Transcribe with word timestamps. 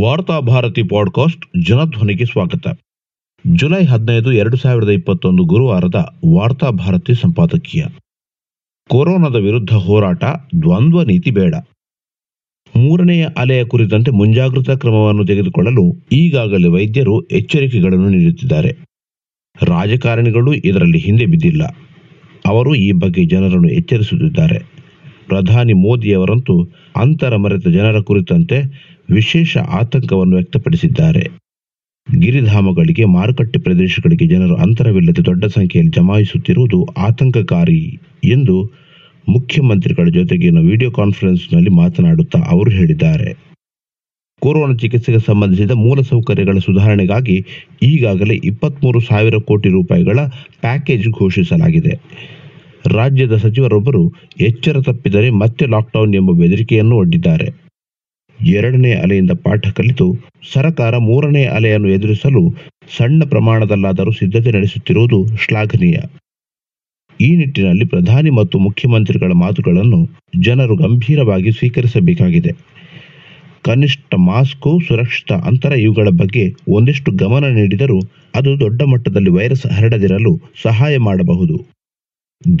ವಾರ್ತಾ 0.00 0.40
ಭಾರತಿ 0.40 0.82
ಪಾಡ್ಕಾಸ್ಟ್ 0.82 1.46
ಜನಧ್ವನಿಗೆ 1.64 2.24
ಸ್ವಾಗತ. 2.24 2.80
ಜುಲೈ 3.54 3.84
ಹದಿನೈದು, 3.84 4.32
ಎರಡು 4.32 4.56
ಸಾವಿರದ 4.56 4.88
ಇಪ್ಪತ್ತೊಂದು 4.88 5.44
ಗುರುವಾರದ 5.44 6.14
ವಾರ್ತಾ 6.26 6.70
ಭಾರತಿ 6.70 7.14
ಸಂಪಾದಕೀಯ. 7.14 7.84
ಕೊರೋನಾದ 8.88 9.36
ವಿರುದ್ಧ 9.36 9.70
ಹೋರಾಟ, 9.70 10.24
ದ್ವಂದ್ವ 10.62 11.02
ನೀತಿ 11.02 11.30
ಬೇಡ. 11.30 11.54
ಮೂರನೆಯ 12.76 13.26
ಅಲೆಯ 13.38 13.64
ಕುರಿತಂತೆ 13.64 14.10
ಮುಂಜಾಗ್ರತಾ 14.10 14.74
ಕ್ರಮವನ್ನು 14.74 15.26
ತೆಗೆದುಕೊಳ್ಳಲು 15.26 16.06
ಈಗಾಗಲೇ 16.12 16.68
ವೈದ್ಯರು 16.68 17.22
ಎಚ್ಚರಿಕೆಗಳನ್ನು 17.22 18.08
ನೀಡುತ್ತಿದ್ದಾರೆ. 18.08 18.76
ರಾಜಕಾರಣಿಗಳು 19.62 20.54
ಇದರಲ್ಲಿ 20.54 20.98
ಹಿಂದೆ 20.98 21.26
ಬಿದ್ದಿಲ್ಲ. 21.26 21.62
ಅವರು 22.46 22.74
ಈ 22.74 22.92
ಬಗ್ಗೆ 22.92 23.24
ಜನರನ್ನು 23.24 23.68
ಎಚ್ಚರಿಸುತ್ತಿದ್ದಾರೆ. 23.68 24.81
ಪ್ರಧಾನಿ 25.28 25.72
ಮೋದಿಯವರಂತೂ 25.72 26.54
ಅಂತರ 26.96 27.36
ಮರೆತ 27.36 27.68
ಜನರ 27.68 28.00
ಕುರಿತಂತೆ 28.00 28.58
ವಿಶೇಷ 29.10 29.56
ಆತಂಕವನ್ನು 29.58 30.36
ವ್ಯಕ್ತಪಡಿಸಿದ್ದಾರೆ. 30.36 31.24
ಗಿರಿಧಾಮಗಳಿಗೆ 32.08 33.04
ಮಾರುಕಟ್ಟೆ 33.04 33.58
ಪ್ರದೇಶಗಳಿಗೆ 33.58 34.26
ಜನರು 34.26 34.54
ಅಂತರವಿಲ್ಲದೆ 34.56 35.24
ದೊಡ್ಡ 35.24 35.44
ಸಂಖ್ಯೆಯಲ್ಲಿ 35.44 35.92
ಜಮಾಯಿಸುತ್ತಿರುವುದು 35.92 36.78
ಆತಂಕಕಾರಿ 36.98 38.00
ಎಂದು 38.24 38.56
ಮುಖ್ಯಮಂತ್ರಿಗಳ 39.28 40.08
ಜೊತೆಗಿನ 40.08 40.60
ವಿಡಿಯೋ 40.60 40.90
ಕಾನ್ಫರೆನ್ಸ್ನಲ್ಲಿ 40.90 41.70
ಮಾತನಾಡುತ್ತಾ 41.70 42.38
ಅವರು 42.48 42.70
ಹೇಳಿದ್ದಾರೆ. 42.70 43.52
ಕೊರೋನಾ 44.42 44.74
ಚಿಕಿತ್ಸೆಗೆ 44.74 45.18
ಸಂಬಂಧಿಸಿದ 45.18 45.70
ಮೂಲಸೌಕರ್ಯಗಳ 45.70 46.58
ಸುಧಾರಣೆಗಾಗಿ 46.58 47.44
ಈಗಾಗಲೇ 47.82 48.34
ಇಪ್ಪತ್ತ್ಮೂರು 48.44 49.00
ಸಾವಿರ 49.00 49.36
ಕೋಟಿ 49.38 49.68
ರೂಪಾಯಿಗಳ 49.68 50.18
ಪ್ಯಾಕೇಜ್ 50.60 51.08
ಘೋಷಿಸಲಾಗಿದೆ. 51.08 51.94
ರಾಜ್ಯದ 52.86 53.36
ಸಚಿವರೊಬ್ಬರು 53.36 54.12
ಎಚ್ಚರ 54.40 54.80
ತಪ್ಪಿದರೆ 54.80 55.30
ಮತ್ತೆ 55.30 55.66
ಲಾಕ್ಡೌನ್ 55.66 56.14
ಎಂಬ 56.14 56.30
ಬೆದರಿಕೆಯನ್ನು 56.30 56.96
ಒಡ್ಡಿದ್ದಾರೆ. 56.96 57.62
ಎರಡನೇ 58.44 58.92
ಅಲೆಯಿಂದ 58.92 59.30
ಪಾಠ 59.30 59.68
ಕಲಿತು 59.68 60.16
ಸರಕಾರ 60.52 60.96
ಮೂರನೇ 60.96 61.44
ಅಲೆಯನ್ನು 61.44 61.88
ಎದುರಿಸಲು 61.88 62.54
ಸಣ್ಣ 62.96 63.22
ಪ್ರಮಾಣದಲ್ಲಾದರೂ 63.24 64.12
ಸಿದ್ಧತೆ 64.12 64.50
ನಡೆಸುತ್ತಿರುವುದು 64.50 65.36
ಶ್ಲಾಘನೀಯ. 65.36 65.96
ಈ 67.20 67.36
ನಿಟ್ಟಿನಲ್ಲಿ 67.36 67.84
ಪ್ರಧಾನಿ 67.84 68.30
ಮತ್ತು 68.30 68.58
ಮುಖ್ಯಮಂತ್ರಿಗಳ 68.58 69.32
ಮಾತುಗಳನ್ನು 69.32 70.08
ಜನರು 70.40 70.76
ಗಂಭೀರವಾಗಿ 70.76 71.52
ಸ್ವೀಕರಿಸಬೇಕಾಗಿದೆ. 71.52 72.50
ಕನಿಷ್ಠ 73.62 74.14
ಮಾಸ್ಕ್, 74.14 74.80
ಸುರಕ್ಷಿತ 74.88 75.32
ಅಂತರ 75.32 75.72
ಇವುಗಳ 75.72 76.08
ಬಗ್ಗೆ 76.08 76.54
ಒಂದಿಷ್ಟು 76.68 77.12
ಗಮನ 77.12 77.44
ನೀಡಿದರೂ 77.44 78.00
ಅದು 78.34 78.60
ದೊಡ್ಡ 78.60 78.82
ಮಟ್ಟದಲ್ಲಿ 78.82 79.30
ವೈರಸ್ 79.30 79.66
ಹರಡದಿರಲು 79.66 80.40
ಸಹಾಯ 80.62 80.98
ಮಾಡಬಹುದು. 80.98 81.81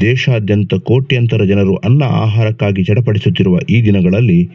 ದೇಶಾದ್ಯಂತ 0.00 0.74
ಕೋಟ್ಯಂತರ 0.74 1.44
ಜನರು 1.44 1.76
ಅನ್ನ 1.76 2.02
ಆಹಾರಕ್ಕಾಗಿ 2.02 2.84
ಚಡಪಡಿಸುತ್ತಿರುವ 2.84 3.58
ಈ 3.70 3.84
ದಿನಗಳಲ್ಲಿ 3.84 4.50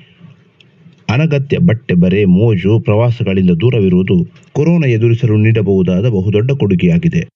ಅನಗತ್ಯ 1.10 1.58
ಬಟ್ಟೆ 1.58 1.94
ಬರೆ, 1.94 2.26
ಮೋಜು, 2.26 2.80
ಪ್ರವಾಸಗಳಿಂದ 2.80 3.50
ದೂರವಿರುವುದು 3.50 4.28
ಕೊರೋನಾ 4.52 4.88
ಎದುರಿಸಲು 4.88 5.38
ನೀಡಬಹುದಾದ 5.38 6.10
ಬಹುದೊಡ್ಡ 6.10 6.52
ಕೊಡುಗೆಯಾಗಿದೆ. 6.52 7.28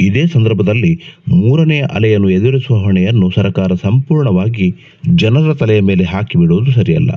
ಇದೇ 0.00 0.26
ಸಂದರ್ಭದಲ್ಲಿ 0.26 1.00
ಮೂರನೇ 1.28 1.80
ಅಲೆಯನ್ನು 1.80 2.30
ಎದುರಿಸುವ 2.30 2.76
ಹೊಣೆಯನ್ನು 2.76 3.30
ಸರ್ಕಾರ 3.30 3.74
ಸಂಪೂರ್ಣವಾಗಿ 3.74 4.74
ಜನರ 5.14 5.54
ತಲೆಯ 5.54 5.80
ಮೇಲೆ 5.80 6.04
ಹಾಕಿಬಿಡುವುದು 6.04 6.72
ಸರಿಯಲ್ಲ. 6.72 7.10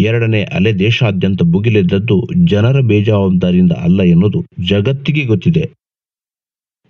ಎರಡನೇ 0.00 0.42
ಅಲೆ 0.42 0.72
ದೇಶಾದ್ಯಂತ 0.78 1.42
ಭುಗಿಲೆದ್ದದ್ದು 1.42 2.28
ಜನರ 2.44 2.80
ಬೇಜವಾಬ್ದಾರಿಯಿಂದ 2.80 3.72
ಅಲ್ಲ 3.72 4.02
ಎನ್ನುವುದು 4.02 4.44
ಜಗತ್ತಿಗೆ 4.60 5.24
ಗೊತ್ತಿದೆ. 5.24 5.83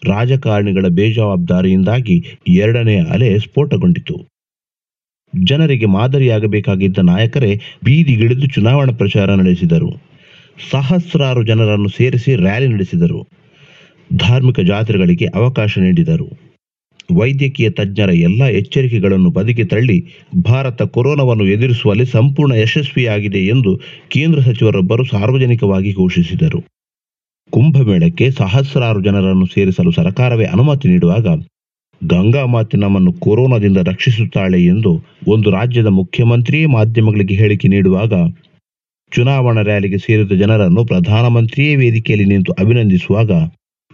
ರಾಜಕಾರಣಿಗಳ 0.02 0.86
ಬೇಜವಾಬ್ದಾರಿಯಿಂದಾಗಿ 0.88 2.16
ಎರಡನೇ 2.48 3.00
ಅಲೆ 3.00 3.38
ಸ್ಫೋಟಗೊಂಡಿತು. 3.38 4.16
ಜನರಿಗೆ 5.32 5.86
ಮಾದರಿಯಾಗಬೇಕಾಗಿದ್ದ 5.86 6.98
ನಾಯಕರೇ 6.98 7.60
ಬೀದಿಗಿಳಿದು 7.84 8.46
ಚುನಾವಣಾ 8.46 8.92
ಪ್ರಚಾರ 8.92 9.34
ನಡೆಸಿದರು. 9.34 9.90
ಸಹಸ್ರಾರು 10.70 11.42
ಜನರನ್ನು 11.44 11.88
ಸೇರಿಸಿ 11.88 12.34
ರ್ಯಾಲಿ 12.34 12.68
ನಡೆಸಿದರು. 12.68 13.20
ಧಾರ್ಮಿಕ 14.16 14.60
ಜಾತ್ರೆಗಳಿಗೆ 14.60 15.26
ಅವಕಾಶ 15.34 15.78
ನೀಡಿದರು. 15.78 16.28
ವೈದ್ಯಕೀಯ 17.16 17.70
ತಜ್ಞರ 17.70 18.10
ಎಲ್ಲ 18.10 18.44
ಎಚ್ಚರಿಕೆಗಳನ್ನು 18.44 19.30
ಬದಿಗೆ 19.30 19.64
ತಳ್ಳಿ 19.64 19.96
ಭಾರತ 20.36 20.82
ಕೊರೋನಾವನ್ನು 20.82 21.46
ಎದುರಿಸುವಲ್ಲಿ 21.46 22.06
ಸಂಪೂರ್ಣ 22.06 22.52
ಯಶಸ್ವಿಯಾಗಿದೆ 22.52 23.38
ಎಂದು 23.46 23.80
ಕೇಂದ್ರ 24.08 24.40
ಸಚಿವರೊಬ್ಬರು 24.40 25.04
ಸಾರ್ವಜನಿಕವಾಗಿ 25.04 25.92
ಘೋಷಿಸಿದರು. 25.92 26.60
ಕುಂಭಮೇಳಕ್ಕೆ 27.54 28.30
ಸಹಸ್ರಾರು 28.30 29.00
ಜನರನ್ನು 29.02 29.46
ಸೇರಿಸಲು 29.46 29.90
ಸರ್ಕಾರವೇ 29.90 30.44
ಅನುಮತಿ 30.44 30.88
ನೀಡುವಾಗ 30.88 31.26
ಗಂಗಾ 32.06 32.44
ಮಾತೆ 32.44 32.78
ನಮ್ಮನ್ನು 32.78 33.12
ಕೊರೋನಾದಿಂದ 33.12 33.76
ರಕ್ಷಿಸುತ್ತಾಳೆ 33.76 34.64
ಎಂದು 34.64 35.04
ಒಂದು 35.28 35.50
ರಾಜ್ಯದ 35.50 35.86
ಮುಖ್ಯಮಂತ್ರಿಯೇ 35.86 36.66
ಮಾಧ್ಯಮಗಳಿಗೆ 36.66 37.34
ಹೇಳಿಕೆ 37.34 37.68
ನೀಡುವಾಗ 37.68 38.12
ಚುನಾವಣಾ 39.12 39.62
ರ್ಯಾಲಿಗೆ 39.62 39.98
ಸೇರಿದ 39.98 40.32
ಜನರನ್ನು 40.32 40.84
ಪ್ರಧಾನಮಂತ್ರಿಯೇ 40.84 41.76
ವೇದಿಕೆಯಲ್ಲಿ 41.76 42.26
ನಿಂತು 42.26 42.52
ಅಭಿನಂದಿಸುವಾಗ 42.52 43.30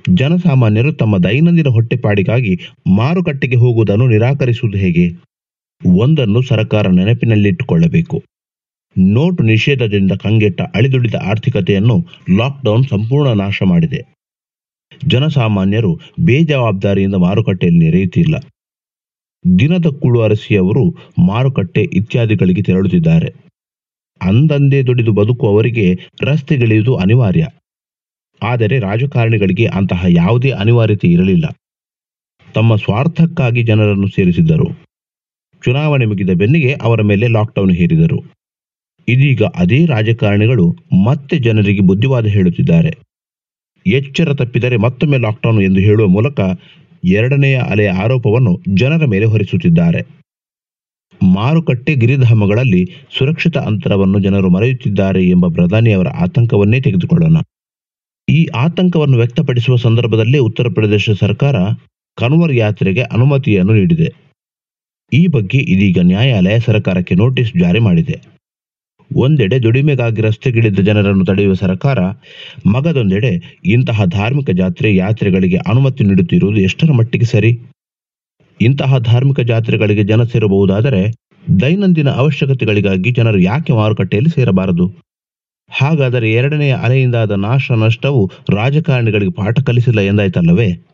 ಜನಸಾಮಾನ್ಯರು 0.09 0.93
ತಮ್ಮ 0.93 1.19
ದೈನಂದಿನ 1.19 1.69
ಹೊಟ್ಟೆಪಾಡಿಗಾಗಿ 1.69 2.59
ಮಾರುಕಟ್ಟೆಗೆ 2.97 3.57
ಹೋಗುವುದನ್ನು 3.57 4.09
ನಿರಾಕರಿಸುವುದು 4.09 4.79
ಹೇಗೆ? 4.79 5.07
ಒಂದನ್ನು 5.87 6.43
ಸರ್ಕಾರ 6.43 6.89
ನೆನಪಿನಲ್ಲಿಟ್ಟುಕೊಳ್ಳಬೇಕು. 6.89 8.23
ನೋಟು 8.99 9.43
ನಿಷೇಧದಿಂದ 9.43 10.13
ಕಂಗೆಟ್ಟ 10.13 10.63
ಅಳಿದುಳಿದ 10.63 11.15
ಆರ್ಥಿಕತೆಯನ್ನು 11.15 12.07
ಲಾಕ್ಡೌನ್ 12.37 12.85
ಸಂಪೂರ್ಣ 12.85 13.33
ನಾಶ 13.33 13.63
ಮಾಡಿದೆ. 13.65 14.01
ಜನಸಾಮಾನ್ಯರು 15.07 16.01
ಬೇಜವಾಬ್ದಾರಿಯಿಂದ 16.21 17.15
ಮಾರುಕಟ್ಟೆಯಲ್ಲಿ 17.15 17.85
ನೆರೆಯುತ್ತಿಲ್ಲ. 17.85 18.37
ದಿನದ 19.59 19.87
ಕುಳು 19.87 20.21
ಅರಸಿಯವರು 20.21 20.91
ಮಾರುಕಟ್ಟೆ 21.27 21.83
ಇತ್ಯಾದಿಗಳಿಗೆ 21.83 22.63
ತೆರಳುತ್ತಿದ್ದಾರೆ. 22.63 23.35
ಅಂದಂದೇ 24.23 24.83
ದುಡಿದು 24.83 25.13
ಬದುಕುವವರಿಗೆ 25.13 25.99
ರಸ್ತೆಗಿಳಿಯುವುದು 26.23 26.97
ಅನಿವಾರ್ಯ. 26.97 27.47
ಆದರೆ 28.43 28.79
ರಾಜಕಾರಣಿಗಳಿಗೆ 28.79 29.67
ಅಂತಹ 29.67 30.05
ಯಾವುದೇ 30.09 30.51
ಅನಿವಾರ್ಯತೆ 30.51 31.09
ಇರಲಿಲ್ಲ. 31.09 31.45
ತಮ್ಮ 32.55 32.77
ಸ್ವಾರ್ಥಕ್ಕಾಗಿ 32.77 33.63
ಜನರನ್ನು 33.63 34.09
ಸೇರಿಸಿದ್ದರು. 34.09 34.69
ಚುನಾವಣೆ 35.65 36.07
ಮುಗಿದ 36.07 36.31
ಬೆನ್ನಿಗೆ 36.35 36.75
ಅವರ 36.75 37.03
ಮೇಲೆ 37.03 37.29
ಲಾಕ್ಡೌನ್ 37.29 37.73
ಹೇರಿದರು. 37.73 38.40
ಇದೀಗ 39.09 39.43
ಅದೇ 39.43 39.87
ರಾಜಕಾರಣಿಗಳು 39.87 40.77
ಮತ್ತೆ 41.07 41.39
ಜನರಿಗೆ 41.39 41.81
ಬುದ್ಧಿವಾದ 41.81 42.27
ಹೇಳುತ್ತಿದ್ದಾರೆ. 42.27 42.91
ಎಚ್ಚರ 43.87 44.35
ತಪ್ಪಿದರೆ 44.35 44.77
ಮತ್ತೊಮ್ಮೆ 44.77 45.19
ಲಾಕ್ಡೌನ್ 45.19 45.63
ಎಂದು 45.63 45.81
ಹೇಳುವ 45.81 46.09
ಮೂಲಕ 46.09 46.41
ಎರಡನೆಯ 47.05 47.59
ಅಲೆಯ 47.59 47.89
ಆರೋಪವನ್ನು 47.89 48.61
ಜನರ 48.75 49.05
ಮೇಲೆ 49.05 49.25
ಹೊರಿಸುತ್ತಿದ್ದಾರೆ. 49.25 50.21
ಮಾರುಕಟ್ಟೆ 51.35 51.95
ಗಿರಿಧಾಮಗಳಲ್ಲಿ 51.95 52.91
ಸುರಕ್ಷಿತ 53.19 53.59
ಅಂತರವನ್ನು 53.59 54.19
ಜನರು 54.19 54.51
ಮರೆಯುತ್ತಿದ್ದಾರೆ 54.51 55.29
ಎಂಬ 55.29 55.47
ಪ್ರಧಾನಿಯವರ 55.49 56.09
ಆತಂಕವನ್ನೇ 56.09 56.81
ತೆಗೆದುಕೊಳ್ಳೋಣ. 56.81 57.37
ಈ 58.29 58.47
ಆತಂಕವನ್ನು 58.47 59.17
ವ್ಯಕ್ತಪಡಿಸುವ 59.17 59.77
ಸಂದರ್ಭದಲ್ಲೇ 59.77 60.39
ಉತ್ತರ 60.39 60.67
ಪ್ರದೇಶ 60.75 61.11
ಸರ್ಕಾರ 61.11 61.57
ಕನ್ವರ್ 62.17 62.53
ಯಾತ್ರೆಗೆ 62.53 63.03
ಅನುಮತಿಯನ್ನು 63.03 63.75
ನೀಡಿದೆ. 63.75 64.15
ಈ 65.13 65.27
ಬಗ್ಗೆ 65.27 65.59
ಇದೀಗ 65.59 65.99
ನ್ಯಾಯಾಲಯ 66.03 66.59
ಸರ್ಕಾರಕ್ಕೆ 66.59 67.15
ನೋಟಿಸ್ 67.15 67.59
ಜಾರಿ 67.59 67.79
ಮಾಡಿದೆ. 67.79 68.40
ಒಂದೆಡೆ 69.17 69.63
ದುಡಿಮೆಗಾಗಿ 69.63 70.23
ರಸ್ತೆಗಿಳಿದ 70.23 70.79
ಜನರನ್ನು 70.79 71.25
ತಡೆಯುವ 71.25 71.55
ಸರ್ಕಾರ, 71.55 71.99
ಮಗದೊಂದೆಡೆ 72.67 73.61
ಇಂತಹ 73.65 74.05
ಧಾರ್ಮಿಕ 74.05 74.51
ಜಾತ್ರೆ 74.51 74.97
ಯಾತ್ರೆಗಳಿಗೆ 74.97 75.57
ಅನುಮತಿ 75.57 76.05
ನೀಡುತ್ತಿರುವುದು 76.05 76.61
ಎಷ್ಟರ 76.61 76.93
ಮಟ್ಟಿಗೆ 76.93 77.25
ಸರಿ? 77.25 77.61
ಇಂತಹ 78.61 78.99
ಧಾರ್ಮಿಕ 78.99 79.41
ಜಾತ್ರೆಗಳಿಗೆ 79.41 80.03
ಜನ 80.03 80.23
ಸೇರಬಹುದಾದರೆ 80.23 81.13
ದೈನಂದಿನ 81.61 82.09
ಅವಶ್ಯಕತೆಗಳಿಗಾಗಿ 82.09 83.11
ಜನರು 83.11 83.39
ಯಾಕೆ 83.39 83.73
ಮಾರುಕಟ್ಟೆಯಲ್ಲಿ 83.73 84.31
ಸೇರಬಾರದು? 84.31 85.11
ಹಾಗಾದರೆ 85.71 86.33
ಎರಡನೆಯ 86.33 86.75
ಅಲೆಯಿಂದಾದ 86.75 87.31
ನಾಶ 87.31 87.71
ನಷ್ಟವು 87.71 88.31
ರಾಜಕಾರಣಿಗಳಿಗೆ 88.51 89.31
ಪಾಠ 89.31 89.61
ಕಲಿಸಿಲ್ಲ 89.61 90.01
ಎಂದಾಯ್ತಲ್ಲವೇ? 90.01 90.90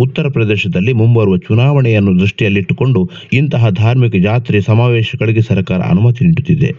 ಉತ್ತರ 0.00 0.28
ಪ್ರದೇಶದಲ್ಲಿ 0.28 0.92
ಮುಂಬರುವ 0.92 1.36
ಚುನಾವಣೆಯನ್ನು 1.38 2.20
ದೃಷ್ಟಿಯಲ್ಲಿಟ್ಟುಕೊಂಡು 2.20 3.10
ಇಂತಹ 3.32 3.70
ಧಾರ್ಮಿಕ 3.70 4.14
ಜಾತ್ರೆ 4.22 4.60
ಸಮಾವೇಶಗಳಿಗೆ 4.60 5.40
ಸರ್ಕಾರ 5.40 5.80
ಅನುಮತಿ 5.80 6.24
ನೀಡುತ್ತಿದೆ. 6.24 6.70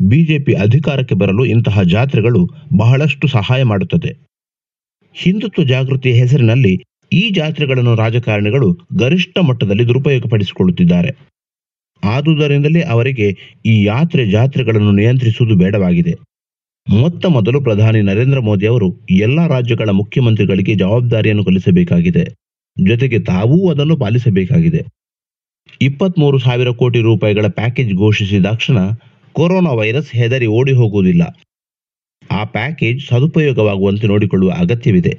ಬಿಜೆಪಿ 0.00 0.52
ಅಧಿಕಾರಕ್ಕೆ 0.52 1.14
ಬರಲು 1.14 1.44
ಇಂತಹ 1.44 1.82
ಜಾತ್ರೆಗಳು 1.82 2.48
ಬಹಳಷ್ಟು 2.78 3.28
ಸಹಾಯ 3.28 3.62
ಮಾಡುತ್ತದೆ. 3.62 4.12
ಹಿಂದುತ್ವ 5.14 5.64
ಜಾಗೃತಿಯ 5.64 6.12
ಹೆಸರಿನಲ್ಲಿ 6.12 6.74
ಈ 7.12 7.30
ಜಾತ್ರೆಗಳನ್ನು 7.30 7.94
ರಾಜಕಾರಣಿಗಳು 7.94 8.68
ಗರಿಷ್ಠ 8.96 9.38
ಮಟ್ಟದಲ್ಲಿ 9.38 9.88
ದುರುಪಯೋಗಪಡಿಸಿಕೊಳ್ಳುತ್ತಿದ್ದಾರೆ. 9.88 11.10
ಆದುದರಿಂದಲೇ 12.04 12.80
ಅವರಿಗೆ 12.80 13.28
ಈ 13.66 13.84
ಯಾತ್ರೆ 13.84 14.30
ಜಾತ್ರೆಗಳನ್ನು 14.30 14.92
ನಿಯಂತ್ರಿಸುವುದು 14.92 15.56
ಬೇಡವಾಗಿದೆ. 15.56 16.14
ಮೊತ್ತ 16.88 17.26
ಮೊದಲು 17.26 17.60
ಪ್ರಧಾನಿ 17.60 18.02
ನರೇಂದ್ರ 18.02 18.40
ಮೋದಿ 18.40 18.66
ಅವರು 18.66 19.06
ಎಲ್ಲ 19.10 19.46
ರಾಜ್ಯಗಳ 19.46 19.90
ಮುಖ್ಯಮಂತ್ರಿಗಳಿಗೆ 19.90 20.74
ಜವಾಬ್ದಾರಿಯನ್ನು 20.74 21.44
ಕಲಿಸಬೇಕಾಗಿದೆ 21.44 22.24
ಜೊತೆಗೆ 22.86 23.18
ತಾವೂ 23.18 23.70
ಅದನ್ನು 23.70 23.96
ಪಾಲಿಸಬೇಕಾಗಿದೆ. 23.96 24.86
ಇಪ್ಪತ್ಮೂರು 25.80 26.38
ಸಾವಿರ 26.38 26.70
ಕೋಟಿ 26.70 27.00
ರೂಪಾಯಿಗಳ 27.00 27.46
ಪ್ಯಾಕೇಜ್ 27.48 27.94
ಘೋಷಿಸಿದಾಕ್ಷಣ 27.94 28.78
ಕೊರೋನಾ 29.32 29.70
ವೈರಸ್ 29.70 30.12
ಹೆದರಿ 30.12 30.46
ಓಡಿ 30.46 30.72
ಹೋಗುವುದಿಲ್ಲ. 30.72 31.36
ಆ 32.30 32.44
ಪ್ಯಾಕೇಜ್ 32.44 33.06
ಸದುಪಯೋಗವಾಗುವಂತೆ 33.06 34.06
ನೋಡಿಕೊಳ್ಳುವ 34.06 34.50
ಅಗತ್ಯವಿದೆ. 34.58 35.18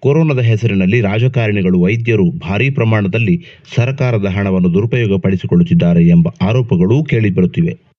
ಕೊರೋನಾದ 0.00 0.38
ಹೆಸರಿನಲ್ಲಿ 0.38 1.00
ರಾಜಕಾರಣಿಗಳು, 1.00 1.80
ವೈದ್ಯರು 1.80 2.30
ಭಾರೀ 2.30 2.70
ಪ್ರಮಾಣದಲ್ಲಿ 2.70 3.44
ಸರ್ಕಾರದ 3.76 4.26
ಹಣವನ್ನು 4.26 4.74
ದುರುಪಯೋಗಪಡಿಸಿಕೊಳ್ಳುತ್ತಿದ್ದಾರೆ 4.74 6.08
ಎಂಬ 6.08 6.28
ಆರೋಪಗಳೂ 6.40 7.04
ಕೇಳಿಬರುತ್ತಿವೆ. 7.04 7.89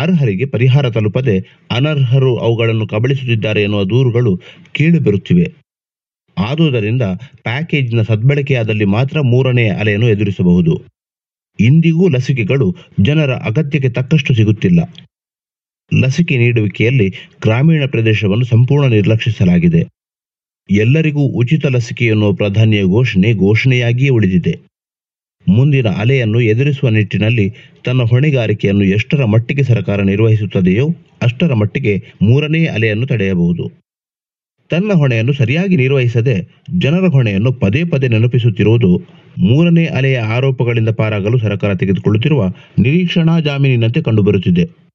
ಅರ್ಹರಿಗೆ 0.00 0.46
ಪರಿಹಾರ 0.46 0.90
ತಲುಪದೆ 0.90 1.34
ಅನರ್ಹರು 1.70 2.36
ಅವುಗಳನ್ನು 2.36 2.86
ಕಬಳಿಸುತ್ತಿದ್ದಾರೆ 2.86 3.62
ಎನ್ನುವ 3.62 3.84
ದೂರುಗಳು 3.84 4.32
ಕೇಳಿಬರುತ್ತಿವೆ. 4.72 5.46
ಆದುದರಿಂದ 6.38 7.02
ಪ್ಯಾಕೇಜ್ನ 7.42 8.02
ಸದ್ಬಳಕೆಯಾದಲ್ಲಿ 8.02 8.84
ಮಾತ್ರ 8.84 9.20
ಮೂರನೇ 9.20 9.68
ಅಲೆಯನ್ನು 9.70 10.08
ಎದುರಿಸಬಹುದು. 10.08 10.74
ಇಂದಿಗೂ 11.60 12.08
ಲಸಿಕೆಗಳು 12.08 12.76
ಜನರ 13.00 13.32
ಅಗತ್ಯಕ್ಕೆ 13.34 13.90
ತಕ್ಕಷ್ಟು 13.90 14.34
ಸಿಗುತ್ತಿಲ್ಲ. 14.34 14.80
ಲಸಿಕೆ 16.00 16.36
ನೀಡುವಿಕೆಯಲ್ಲಿ 16.38 17.08
ಗ್ರಾಮೀಣ 17.42 17.86
ಪ್ರದೇಶವನ್ನು 17.86 18.44
ಸಂಪೂರ್ಣ 18.44 18.86
ನಿರ್ಲಕ್ಷಿಸಲಾಗಿದೆ. 18.86 19.82
ಎಲ್ಲರಿಗೂ 20.70 21.20
ಉಚಿತ 21.20 21.66
ಲಸಿಕೆ 21.66 22.06
ಎನ್ನುವ 22.06 22.32
ಪ್ರಧಾನಿಯ 22.32 22.82
ಘೋಷಣೆ 22.82 23.34
ಘೋಷಣೆಯಾಗಿಯೇ 23.34 24.10
ಉಳಿದಿದೆ. 24.10 24.69
ಮುಂದಿನ 25.48 25.88
ಅಲೆಯನ್ನು 25.88 26.40
ಎದುರಿಸುವ 26.40 26.88
ನಿಟ್ಟಿನಲ್ಲಿ 26.88 27.54
ತನ್ನ 27.84 28.02
ಹೊಣೆಗಾರಿಕೆಯನ್ನು 28.02 28.84
ಎಷ್ಟರ 28.84 29.24
ಮಟ್ಟಿಗೆ 29.24 29.62
ಸರ್ಕಾರ 29.62 30.02
ನಿರ್ವಹಿಸುತ್ತದೆಯೋ 30.02 30.88
ಅಷ್ಟರ 31.22 31.54
ಮಟ್ಟಿಗೆ 31.54 31.94
ಮೂರನೇ 32.22 32.66
ಅಲೆಯನ್ನು 32.66 33.06
ತಡೆಯಬಹುದು. 33.06 33.64
ತನ್ನ 34.70 34.92
ಹೊಣೆಯನ್ನು 34.92 35.32
ಸರಿಯಾಗಿ 35.32 35.76
ನಿರ್ವಹಿಸದೆ 35.76 36.48
ಜನರ 36.78 37.06
ಹೊಣೆಯನ್ನು 37.06 37.52
ಪದೇ 37.52 37.84
ಪದೇ 37.84 38.08
ನೆನಪಿಸುತ್ತಿರುವುದು 38.08 39.02
ಮೂರನೇ 39.38 39.86
ಅಲೆಯ 39.86 40.18
ಆರೋಪಗಳಿಂದ 40.18 40.88
ಪಾರಾಗಲು 40.88 41.38
ಸರ್ಕಾರ 41.38 41.74
ತೆಗೆದುಕೊಳ್ಳುತ್ತಿರುವ 41.74 42.52
ನಿರೀಕ್ಷಣಾ 42.78 43.40
ಜಾಮೀನಿನಂತೆ 43.40 44.02
ಕಂಡುಬರುತ್ತಿದೆ. 44.02 44.89